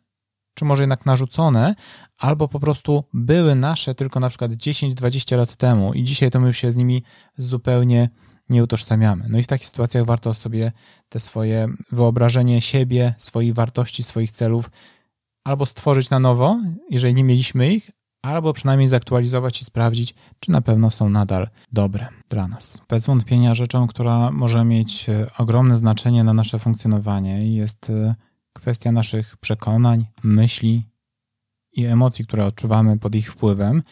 czy 0.55 0.65
może 0.65 0.83
jednak 0.83 1.07
narzucone, 1.07 1.75
albo 2.19 2.49
po 2.49 2.61
prostu 2.61 3.05
były 3.13 3.55
nasze 3.55 3.95
tylko 3.95 4.21
na 4.21 4.29
przykład 4.29 4.51
10-20 4.51 5.37
lat 5.37 5.57
temu 5.57 5.95
i 5.95 6.05
dzisiaj 6.05 6.31
to 6.31 6.41
my 6.41 6.47
już 6.47 6.57
się 6.57 6.73
z 6.73 6.77
nimi 6.77 7.03
zupełnie 7.39 8.09
nie 8.49 8.65
utożsamiamy. 8.65 9.25
No 9.29 9.39
i 9.39 9.43
w 9.43 9.47
takich 9.47 9.67
sytuacjach 9.67 10.05
warto 10.05 10.35
sobie 10.35 10.73
te 11.09 11.21
swoje 11.21 11.69
wyobrażenie 11.93 12.61
siebie, 12.61 13.15
swoich 13.19 13.55
wartości, 13.55 14.03
swoich 14.03 14.31
celów 14.31 14.71
albo 15.45 15.67
stworzyć 15.67 16.11
na 16.11 16.19
nowo, 16.19 16.59
jeżeli 16.91 17.15
nie 17.15 17.25
mieliśmy 17.25 17.73
ich, 17.73 17.91
albo 18.23 18.53
przynajmniej 18.53 18.89
zaktualizować 18.89 19.63
i 19.63 19.65
sprawdzić, 19.65 20.15
czy 20.41 20.51
na 20.51 20.61
pewno 20.61 20.91
są 20.91 21.09
nadal 21.09 21.49
dobre 21.73 22.09
dla 22.29 22.49
nas. 22.49 22.81
Bez 22.89 23.07
wątpienia 23.07 23.55
rzeczą, 23.55 23.87
która 23.87 24.31
może 24.31 24.65
mieć 24.65 25.09
e, 25.09 25.27
ogromne 25.39 25.77
znaczenie 25.77 26.25
na 26.25 26.35
nasze 26.35 26.59
funkcjonowanie 26.59 27.55
jest 27.55 27.91
e, 27.91 28.15
kwestia 28.53 28.93
naszych 28.93 29.37
przekonań, 29.37 30.07
myśli 30.23 30.87
i 31.73 31.85
emocji, 31.85 32.27
które 32.27 32.45
odczuwamy 32.47 32.99
pod 32.99 33.15
ich 33.15 33.33
wpływem. 33.33 33.83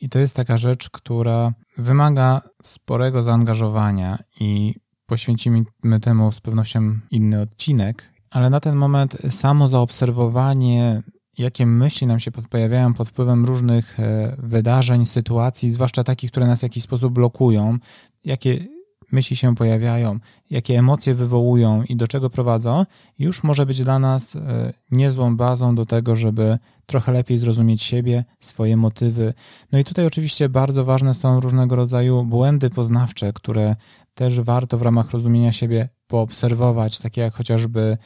I 0.00 0.08
to 0.08 0.18
jest 0.18 0.36
taka 0.36 0.58
rzecz, 0.58 0.90
która 0.90 1.52
wymaga 1.78 2.40
sporego 2.62 3.22
zaangażowania 3.22 4.18
i 4.40 4.74
poświęcimy 5.06 5.64
temu 6.02 6.32
z 6.32 6.40
pewnością 6.40 6.98
inny 7.10 7.40
odcinek, 7.40 8.11
ale 8.32 8.50
na 8.50 8.60
ten 8.60 8.76
moment 8.76 9.16
samo 9.30 9.68
zaobserwowanie, 9.68 11.02
jakie 11.38 11.66
myśli 11.66 12.06
nam 12.06 12.20
się 12.20 12.30
pojawiają 12.30 12.94
pod 12.94 13.08
wpływem 13.08 13.44
różnych 13.44 14.00
e, 14.00 14.36
wydarzeń, 14.38 15.06
sytuacji, 15.06 15.70
zwłaszcza 15.70 16.04
takich, 16.04 16.30
które 16.30 16.46
nas 16.46 16.60
w 16.60 16.62
jakiś 16.62 16.82
sposób 16.82 17.12
blokują, 17.12 17.78
jakie 18.24 18.66
myśli 19.12 19.36
się 19.36 19.54
pojawiają, 19.54 20.18
jakie 20.50 20.78
emocje 20.78 21.14
wywołują 21.14 21.82
i 21.82 21.96
do 21.96 22.08
czego 22.08 22.30
prowadzą, 22.30 22.84
już 23.18 23.42
może 23.42 23.66
być 23.66 23.82
dla 23.82 23.98
nas 23.98 24.36
e, 24.36 24.72
niezłą 24.90 25.36
bazą 25.36 25.74
do 25.74 25.86
tego, 25.86 26.16
żeby 26.16 26.58
trochę 26.86 27.12
lepiej 27.12 27.38
zrozumieć 27.38 27.82
siebie, 27.82 28.24
swoje 28.40 28.76
motywy. 28.76 29.34
No 29.72 29.78
i 29.78 29.84
tutaj 29.84 30.06
oczywiście 30.06 30.48
bardzo 30.48 30.84
ważne 30.84 31.14
są 31.14 31.40
różnego 31.40 31.76
rodzaju 31.76 32.24
błędy 32.24 32.70
poznawcze, 32.70 33.32
które 33.32 33.76
też 34.14 34.40
warto 34.40 34.78
w 34.78 34.82
ramach 34.82 35.10
rozumienia 35.10 35.52
siebie 35.52 35.88
poobserwować, 36.12 36.98
takie 36.98 37.20
jak 37.20 37.34
chociażby 37.34 37.98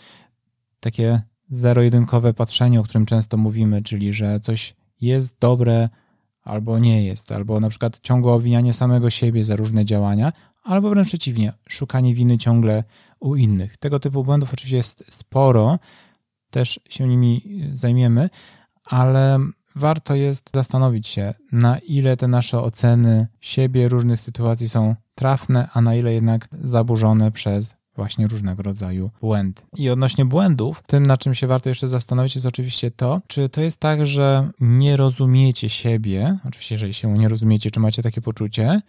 takie 0.80 1.22
zero-jedynkowe 1.50 2.34
patrzenie, 2.34 2.80
o 2.80 2.82
którym 2.82 3.06
często 3.06 3.36
mówimy, 3.36 3.82
czyli 3.82 4.12
że 4.12 4.40
coś 4.40 4.74
jest 5.00 5.38
dobre 5.40 5.88
albo 6.42 6.78
nie 6.78 7.04
jest, 7.04 7.32
albo 7.32 7.60
na 7.60 7.68
przykład 7.68 8.00
ciągłe 8.00 8.32
owijanie 8.32 8.72
samego 8.72 9.10
siebie 9.10 9.44
za 9.44 9.56
różne 9.56 9.84
działania, 9.84 10.32
albo 10.64 10.90
wręcz 10.90 11.08
przeciwnie, 11.08 11.52
szukanie 11.68 12.14
winy 12.14 12.38
ciągle 12.38 12.84
u 13.20 13.36
innych. 13.36 13.76
Tego 13.76 14.00
typu 14.00 14.24
błędów 14.24 14.52
oczywiście 14.52 14.76
jest 14.76 15.04
sporo, 15.08 15.78
też 16.50 16.80
się 16.88 17.08
nimi 17.08 17.60
zajmiemy, 17.72 18.30
ale 18.84 19.38
warto 19.76 20.14
jest 20.14 20.50
zastanowić 20.54 21.06
się, 21.06 21.34
na 21.52 21.78
ile 21.78 22.16
te 22.16 22.28
nasze 22.28 22.60
oceny 22.60 23.26
siebie, 23.40 23.88
różnych 23.88 24.20
sytuacji 24.20 24.68
są 24.68 24.94
trafne, 25.14 25.68
a 25.72 25.80
na 25.80 25.94
ile 25.94 26.12
jednak 26.12 26.48
zaburzone 26.52 27.32
przez 27.32 27.74
właśnie 27.96 28.26
różnego 28.26 28.62
rodzaju 28.62 29.10
błędy. 29.20 29.62
I 29.76 29.90
odnośnie 29.90 30.24
błędów, 30.24 30.82
tym 30.86 31.06
na 31.06 31.18
czym 31.18 31.34
się 31.34 31.46
warto 31.46 31.68
jeszcze 31.68 31.88
zastanowić 31.88 32.34
jest 32.34 32.46
oczywiście 32.46 32.90
to, 32.90 33.20
czy 33.26 33.48
to 33.48 33.60
jest 33.60 33.80
tak, 33.80 34.06
że 34.06 34.50
nie 34.60 34.96
rozumiecie 34.96 35.68
siebie, 35.68 36.38
oczywiście 36.44 36.74
jeżeli 36.74 36.94
się 36.94 37.18
nie 37.18 37.28
rozumiecie, 37.28 37.70
czy 37.70 37.80
macie 37.80 38.02
takie 38.02 38.20
poczucie, 38.20 38.80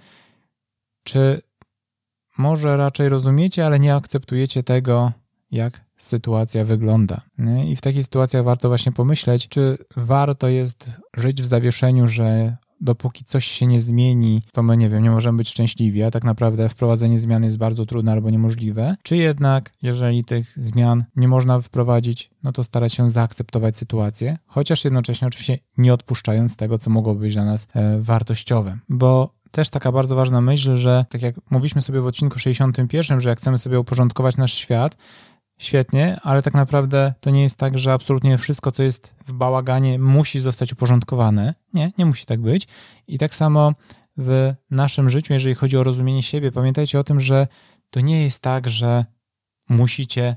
czy 1.04 1.42
może 2.38 2.78
raczej 2.78 3.10
rozumiecie, 3.10 3.66
ale 3.66 3.80
nie 3.80 3.96
akceptujecie 3.96 4.64
tego, 4.64 5.12
jak 5.52 5.82
sytuacja 5.98 6.66
wygląda. 6.66 7.22
I 7.66 7.76
w 7.76 7.82
takich 7.82 8.04
sytuacjach 8.04 8.44
warto 8.44 8.68
właśnie 8.68 8.92
pomyśleć, 8.92 9.48
czy 9.48 9.78
warto 9.96 10.48
jest 10.48 10.90
żyć 11.18 11.42
w 11.42 11.46
zawieszeniu, 11.46 12.08
że 12.08 12.58
dopóki 12.82 13.26
coś 13.26 13.46
się 13.46 13.68
nie 13.68 13.82
zmieni, 13.82 14.42
to 14.52 14.64
my 14.64 14.78
nie 14.78 14.90
wiem, 14.90 15.04
nie 15.04 15.12
możemy 15.12 15.38
być 15.38 15.50
szczęśliwi, 15.50 16.04
a 16.04 16.12
tak 16.12 16.24
naprawdę 16.24 16.70
wprowadzenie 16.70 17.20
zmian 17.20 17.44
jest 17.44 17.58
bardzo 17.58 17.86
trudne 17.86 18.12
albo 18.12 18.30
niemożliwe. 18.30 18.96
Czy 19.04 19.18
jednak, 19.18 19.72
jeżeli 19.82 20.26
tych 20.26 20.54
zmian 20.58 21.04
nie 21.16 21.28
można 21.28 21.62
wprowadzić, 21.62 22.30
no 22.44 22.52
to 22.52 22.64
starać 22.64 22.94
się 22.94 23.10
zaakceptować 23.10 23.78
sytuację, 23.78 24.38
chociaż 24.46 24.84
jednocześnie 24.84 25.28
oczywiście 25.28 25.58
nie 25.78 25.94
odpuszczając 25.94 26.56
tego, 26.56 26.78
co 26.78 26.90
mogłoby 26.90 27.20
być 27.20 27.34
dla 27.34 27.46
nas 27.46 27.68
e, 27.74 28.02
wartościowe. 28.02 28.78
Bo 28.90 29.38
też 29.52 29.70
taka 29.70 29.92
bardzo 29.92 30.16
ważna 30.16 30.42
myśl, 30.42 30.76
że 30.76 31.06
tak 31.10 31.22
jak 31.22 31.36
mówiliśmy 31.50 31.82
sobie 31.82 32.02
w 32.02 32.06
odcinku 32.06 32.40
61, 32.40 33.22
że 33.22 33.30
jak 33.30 33.40
chcemy 33.40 33.58
sobie 33.58 33.80
uporządkować 33.80 34.38
nasz 34.38 34.54
świat, 34.54 34.98
świetnie, 35.58 36.20
ale 36.24 36.44
tak 36.44 36.54
naprawdę 36.54 37.14
to 37.20 37.30
nie 37.30 37.44
jest 37.44 37.58
tak, 37.58 37.78
że 37.78 37.94
absolutnie 37.94 38.38
wszystko, 38.38 38.72
co 38.72 38.84
jest 38.84 39.16
w 39.28 39.34
bałaganie, 39.34 40.00
musi 40.00 40.40
zostać 40.40 40.74
uporządkowane. 40.74 41.54
Nie, 41.74 41.92
nie 41.98 42.06
musi 42.06 42.26
tak 42.26 42.42
być. 42.42 42.68
I 43.08 43.18
tak 43.18 43.36
samo 43.36 43.74
w 44.18 44.54
naszym 44.72 45.10
życiu, 45.10 45.34
jeżeli 45.34 45.56
chodzi 45.56 45.78
o 45.78 45.84
rozumienie 45.84 46.24
siebie, 46.24 46.52
pamiętajcie 46.52 47.00
o 47.00 47.04
tym, 47.04 47.22
że 47.22 47.48
to 47.90 48.00
nie 48.00 48.24
jest 48.24 48.40
tak, 48.40 48.70
że 48.70 49.06
musicie 49.70 50.36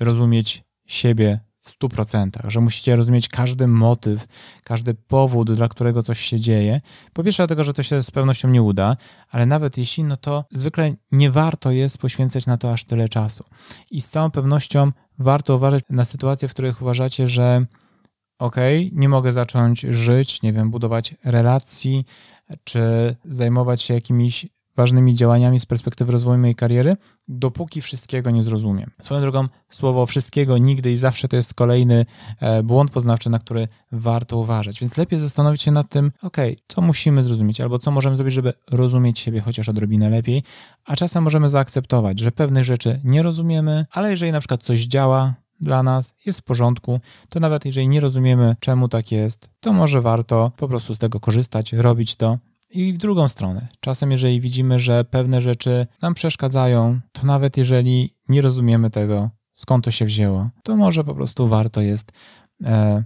rozumieć 0.00 0.64
siebie 0.86 1.40
w 1.62 1.78
100%, 1.78 2.30
że 2.44 2.60
musicie 2.60 2.96
rozumieć 2.96 3.28
każdy 3.28 3.66
motyw, 3.66 4.26
każdy 4.64 4.94
powód, 4.94 5.52
dla 5.52 5.68
którego 5.68 6.02
coś 6.02 6.20
się 6.20 6.40
dzieje. 6.40 6.80
Po 7.12 7.24
pierwsze, 7.24 7.42
dlatego, 7.42 7.64
że 7.64 7.74
to 7.74 7.82
się 7.82 8.02
z 8.02 8.10
pewnością 8.10 8.48
nie 8.48 8.62
uda, 8.62 8.96
ale 9.30 9.46
nawet 9.46 9.78
jeśli, 9.78 10.04
no 10.04 10.16
to 10.16 10.44
zwykle 10.50 10.94
nie 11.12 11.30
warto 11.30 11.70
jest 11.70 11.98
poświęcać 11.98 12.46
na 12.46 12.56
to 12.56 12.72
aż 12.72 12.84
tyle 12.84 13.08
czasu. 13.08 13.44
I 13.90 14.00
z 14.00 14.08
całą 14.08 14.30
pewnością 14.30 14.92
warto 15.18 15.56
uważać 15.56 15.84
na 15.90 16.04
sytuacje, 16.04 16.48
w 16.48 16.50
których 16.50 16.82
uważacie, 16.82 17.28
że 17.28 17.66
ok, 18.38 18.56
nie 18.92 19.08
mogę 19.08 19.32
zacząć 19.32 19.80
żyć, 19.80 20.42
nie 20.42 20.52
wiem, 20.52 20.70
budować 20.70 21.14
relacji, 21.24 22.04
czy 22.64 23.16
zajmować 23.24 23.82
się 23.82 23.94
jakimiś 23.94 24.46
ważnymi 24.76 25.14
działaniami 25.14 25.60
z 25.60 25.66
perspektywy 25.66 26.12
rozwoju 26.12 26.38
mojej 26.38 26.54
kariery, 26.54 26.96
dopóki 27.28 27.82
wszystkiego 27.82 28.30
nie 28.30 28.42
zrozumiem. 28.42 28.90
Swoją 29.00 29.20
drogą, 29.20 29.48
słowo 29.70 30.06
wszystkiego 30.06 30.58
nigdy 30.58 30.92
i 30.92 30.96
zawsze 30.96 31.28
to 31.28 31.36
jest 31.36 31.54
kolejny 31.54 32.06
e, 32.40 32.62
błąd 32.62 32.90
poznawczy, 32.90 33.30
na 33.30 33.38
który 33.38 33.68
warto 33.92 34.38
uważać. 34.38 34.80
Więc 34.80 34.96
lepiej 34.96 35.18
zastanowić 35.18 35.62
się 35.62 35.70
nad 35.70 35.88
tym, 35.88 36.12
ok, 36.22 36.36
co 36.68 36.80
musimy 36.80 37.22
zrozumieć, 37.22 37.60
albo 37.60 37.78
co 37.78 37.90
możemy 37.90 38.16
zrobić, 38.16 38.34
żeby 38.34 38.52
rozumieć 38.70 39.18
siebie 39.18 39.40
chociaż 39.40 39.68
odrobinę 39.68 40.10
lepiej, 40.10 40.42
a 40.84 40.96
czasem 40.96 41.24
możemy 41.24 41.50
zaakceptować, 41.50 42.20
że 42.20 42.32
pewnych 42.32 42.64
rzeczy 42.64 43.00
nie 43.04 43.22
rozumiemy, 43.22 43.86
ale 43.90 44.10
jeżeli 44.10 44.32
na 44.32 44.40
przykład 44.40 44.62
coś 44.62 44.80
działa, 44.80 45.34
dla 45.62 45.82
nas 45.82 46.14
jest 46.26 46.40
w 46.40 46.44
porządku, 46.44 47.00
to 47.28 47.40
nawet 47.40 47.64
jeżeli 47.64 47.88
nie 47.88 48.00
rozumiemy, 48.00 48.56
czemu 48.60 48.88
tak 48.88 49.12
jest, 49.12 49.50
to 49.60 49.72
może 49.72 50.00
warto 50.00 50.52
po 50.56 50.68
prostu 50.68 50.94
z 50.94 50.98
tego 50.98 51.20
korzystać, 51.20 51.72
robić 51.72 52.16
to 52.16 52.38
i 52.72 52.92
w 52.92 52.98
drugą 52.98 53.28
stronę. 53.28 53.68
Czasem, 53.80 54.10
jeżeli 54.10 54.40
widzimy, 54.40 54.80
że 54.80 55.04
pewne 55.04 55.40
rzeczy 55.40 55.86
nam 56.02 56.14
przeszkadzają, 56.14 57.00
to 57.12 57.26
nawet 57.26 57.56
jeżeli 57.56 58.14
nie 58.28 58.42
rozumiemy 58.42 58.90
tego, 58.90 59.30
skąd 59.54 59.84
to 59.84 59.90
się 59.90 60.04
wzięło, 60.04 60.50
to 60.62 60.76
może 60.76 61.04
po 61.04 61.14
prostu 61.14 61.48
warto 61.48 61.80
jest 61.80 62.12
e, 62.64 63.04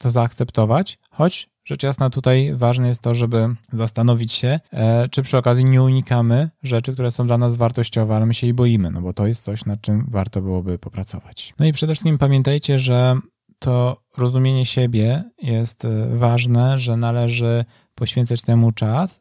to 0.00 0.10
zaakceptować, 0.10 0.98
choć 1.10 1.50
rzecz 1.64 1.82
jasna 1.82 2.10
tutaj 2.10 2.54
ważne 2.54 2.88
jest 2.88 3.00
to, 3.02 3.14
żeby 3.14 3.48
zastanowić 3.72 4.32
się, 4.32 4.60
e, 4.72 5.08
czy 5.08 5.22
przy 5.22 5.38
okazji 5.38 5.64
nie 5.64 5.82
unikamy 5.82 6.50
rzeczy, 6.62 6.92
które 6.92 7.10
są 7.10 7.26
dla 7.26 7.38
nas 7.38 7.56
wartościowe, 7.56 8.16
ale 8.16 8.26
my 8.26 8.34
się 8.34 8.46
jej 8.46 8.54
boimy, 8.54 8.90
no 8.90 9.00
bo 9.00 9.12
to 9.12 9.26
jest 9.26 9.42
coś, 9.42 9.64
nad 9.64 9.80
czym 9.80 10.06
warto 10.10 10.42
byłoby 10.42 10.78
popracować. 10.78 11.54
No 11.58 11.66
i 11.66 11.72
przede 11.72 11.94
wszystkim 11.94 12.18
pamiętajcie, 12.18 12.78
że 12.78 13.16
to 13.58 14.02
rozumienie 14.16 14.66
siebie 14.66 15.24
jest 15.42 15.84
e, 15.84 16.16
ważne, 16.16 16.78
że 16.78 16.96
należy 16.96 17.64
poświęcać 17.98 18.42
temu 18.42 18.72
czas, 18.72 19.20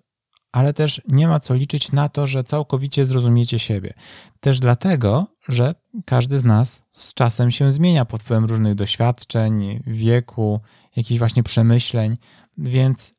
ale 0.51 0.74
też 0.74 1.01
nie 1.07 1.27
ma 1.27 1.39
co 1.39 1.53
liczyć 1.53 1.91
na 1.91 2.10
to, 2.10 2.27
że 2.27 2.43
całkowicie 2.43 3.05
zrozumiecie 3.05 3.60
siebie. 3.60 3.93
Też 4.39 4.60
dlatego, 4.60 5.27
że 5.48 5.75
każdy 6.05 6.39
z 6.39 6.43
nas 6.43 6.81
z 6.89 7.13
czasem 7.13 7.51
się 7.51 7.72
zmienia 7.72 8.05
pod 8.05 8.24
wpływem 8.24 8.46
różnych 8.46 8.75
doświadczeń, 8.75 9.84
wieku, 9.88 10.60
jakichś 10.96 11.19
właśnie 11.19 11.43
przemyśleń, 11.43 12.17
więc 12.57 13.13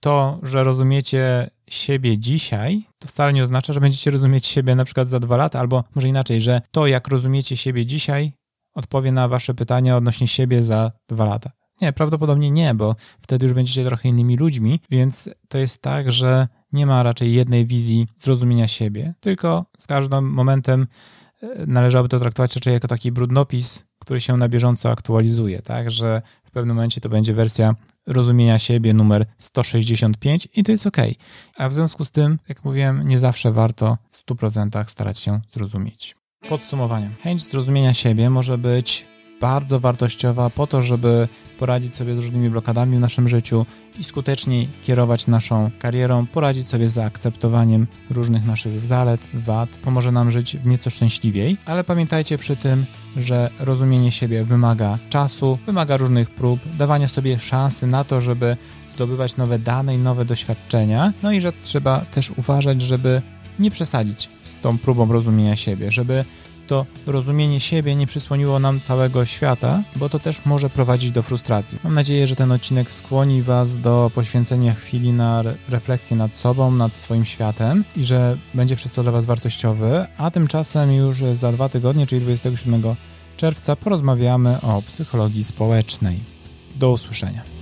to, 0.00 0.40
że 0.42 0.64
rozumiecie 0.64 1.50
siebie 1.70 2.18
dzisiaj, 2.18 2.82
to 2.98 3.08
wcale 3.08 3.32
nie 3.32 3.42
oznacza, 3.42 3.72
że 3.72 3.80
będziecie 3.80 4.10
rozumieć 4.10 4.46
siebie 4.46 4.74
na 4.74 4.84
przykład 4.84 5.08
za 5.08 5.20
dwa 5.20 5.36
lata, 5.36 5.60
albo 5.60 5.84
może 5.94 6.08
inaczej, 6.08 6.40
że 6.40 6.60
to, 6.70 6.86
jak 6.86 7.08
rozumiecie 7.08 7.56
siebie 7.56 7.86
dzisiaj, 7.86 8.32
odpowie 8.74 9.12
na 9.12 9.28
wasze 9.28 9.54
pytania 9.54 9.96
odnośnie 9.96 10.28
siebie 10.28 10.64
za 10.64 10.92
dwa 11.08 11.24
lata. 11.24 11.50
Nie, 11.80 11.92
prawdopodobnie 11.92 12.50
nie, 12.50 12.74
bo 12.74 12.96
wtedy 13.20 13.46
już 13.46 13.54
będziecie 13.54 13.84
trochę 13.84 14.08
innymi 14.08 14.36
ludźmi, 14.36 14.80
więc 14.90 15.30
to 15.48 15.58
jest 15.58 15.82
tak, 15.82 16.12
że 16.12 16.48
nie 16.72 16.86
ma 16.86 17.02
raczej 17.02 17.34
jednej 17.34 17.66
wizji 17.66 18.06
zrozumienia 18.16 18.68
siebie, 18.68 19.14
tylko 19.20 19.64
z 19.78 19.86
każdym 19.86 20.30
momentem 20.30 20.86
e, 21.42 21.66
należałoby 21.66 22.08
to 22.08 22.20
traktować 22.20 22.54
raczej 22.54 22.72
jako 22.72 22.88
taki 22.88 23.12
brudnopis, 23.12 23.84
który 23.98 24.20
się 24.20 24.36
na 24.36 24.48
bieżąco 24.48 24.90
aktualizuje, 24.90 25.62
tak, 25.62 25.90
że 25.90 26.22
w 26.44 26.50
pewnym 26.50 26.76
momencie 26.76 27.00
to 27.00 27.08
będzie 27.08 27.34
wersja 27.34 27.74
rozumienia 28.06 28.58
siebie 28.58 28.94
numer 28.94 29.26
165 29.38 30.48
i 30.54 30.62
to 30.62 30.72
jest 30.72 30.86
ok. 30.86 30.96
A 31.56 31.68
w 31.68 31.72
związku 31.72 32.04
z 32.04 32.10
tym, 32.10 32.38
jak 32.48 32.64
mówiłem, 32.64 33.08
nie 33.08 33.18
zawsze 33.18 33.52
warto 33.52 33.98
w 34.10 34.26
100% 34.26 34.88
starać 34.88 35.18
się 35.18 35.40
zrozumieć. 35.54 36.16
Podsumowanie. 36.48 37.10
Chęć 37.22 37.44
zrozumienia 37.48 37.94
siebie 37.94 38.30
może 38.30 38.58
być 38.58 39.06
bardzo 39.44 39.80
wartościowa 39.80 40.50
po 40.50 40.66
to, 40.66 40.82
żeby 40.82 41.28
poradzić 41.58 41.94
sobie 41.94 42.14
z 42.14 42.18
różnymi 42.18 42.50
blokadami 42.50 42.96
w 42.96 43.00
naszym 43.00 43.28
życiu 43.28 43.66
i 44.00 44.04
skuteczniej 44.04 44.68
kierować 44.82 45.26
naszą 45.26 45.70
karierą, 45.78 46.26
poradzić 46.26 46.68
sobie 46.68 46.88
z 46.88 46.92
zaakceptowaniem 46.92 47.86
różnych 48.10 48.46
naszych 48.46 48.80
zalet, 48.80 49.20
wad, 49.34 49.68
pomoże 49.68 50.12
nam 50.12 50.30
żyć 50.30 50.56
w 50.56 50.66
nieco 50.66 50.90
szczęśliwiej, 50.90 51.56
ale 51.66 51.84
pamiętajcie 51.84 52.38
przy 52.38 52.56
tym, 52.56 52.84
że 53.16 53.50
rozumienie 53.58 54.12
siebie 54.12 54.44
wymaga 54.44 54.98
czasu, 55.10 55.58
wymaga 55.66 55.96
różnych 55.96 56.30
prób, 56.30 56.60
dawania 56.78 57.08
sobie 57.08 57.38
szansy 57.38 57.86
na 57.86 58.04
to, 58.04 58.20
żeby 58.20 58.56
zdobywać 58.94 59.36
nowe 59.36 59.58
dane 59.58 59.94
i 59.94 59.98
nowe 59.98 60.24
doświadczenia, 60.24 61.12
no 61.22 61.32
i 61.32 61.40
że 61.40 61.52
trzeba 61.52 62.00
też 62.00 62.30
uważać, 62.30 62.82
żeby 62.82 63.22
nie 63.58 63.70
przesadzić 63.70 64.28
z 64.42 64.54
tą 64.62 64.78
próbą 64.78 65.12
rozumienia 65.12 65.56
siebie, 65.56 65.90
żeby 65.90 66.24
to 66.66 66.86
rozumienie 67.06 67.60
siebie 67.60 67.96
nie 67.96 68.06
przysłoniło 68.06 68.58
nam 68.58 68.80
całego 68.80 69.24
świata, 69.24 69.82
bo 69.96 70.08
to 70.08 70.18
też 70.18 70.44
może 70.44 70.70
prowadzić 70.70 71.10
do 71.10 71.22
frustracji. 71.22 71.78
Mam 71.84 71.94
nadzieję, 71.94 72.26
że 72.26 72.36
ten 72.36 72.52
odcinek 72.52 72.90
skłoni 72.90 73.42
Was 73.42 73.76
do 73.76 74.10
poświęcenia 74.14 74.74
chwili 74.74 75.12
na 75.12 75.42
refleksję 75.68 76.16
nad 76.16 76.36
sobą, 76.36 76.70
nad 76.70 76.96
swoim 76.96 77.24
światem 77.24 77.84
i 77.96 78.04
że 78.04 78.38
będzie 78.54 78.76
przez 78.76 78.92
to 78.92 79.02
dla 79.02 79.12
Was 79.12 79.26
wartościowy, 79.26 80.06
a 80.18 80.30
tymczasem 80.30 80.92
już 80.92 81.18
za 81.32 81.52
dwa 81.52 81.68
tygodnie, 81.68 82.06
czyli 82.06 82.20
27 82.20 82.82
czerwca, 83.36 83.76
porozmawiamy 83.76 84.60
o 84.60 84.82
psychologii 84.82 85.44
społecznej. 85.44 86.20
Do 86.76 86.90
usłyszenia. 86.90 87.53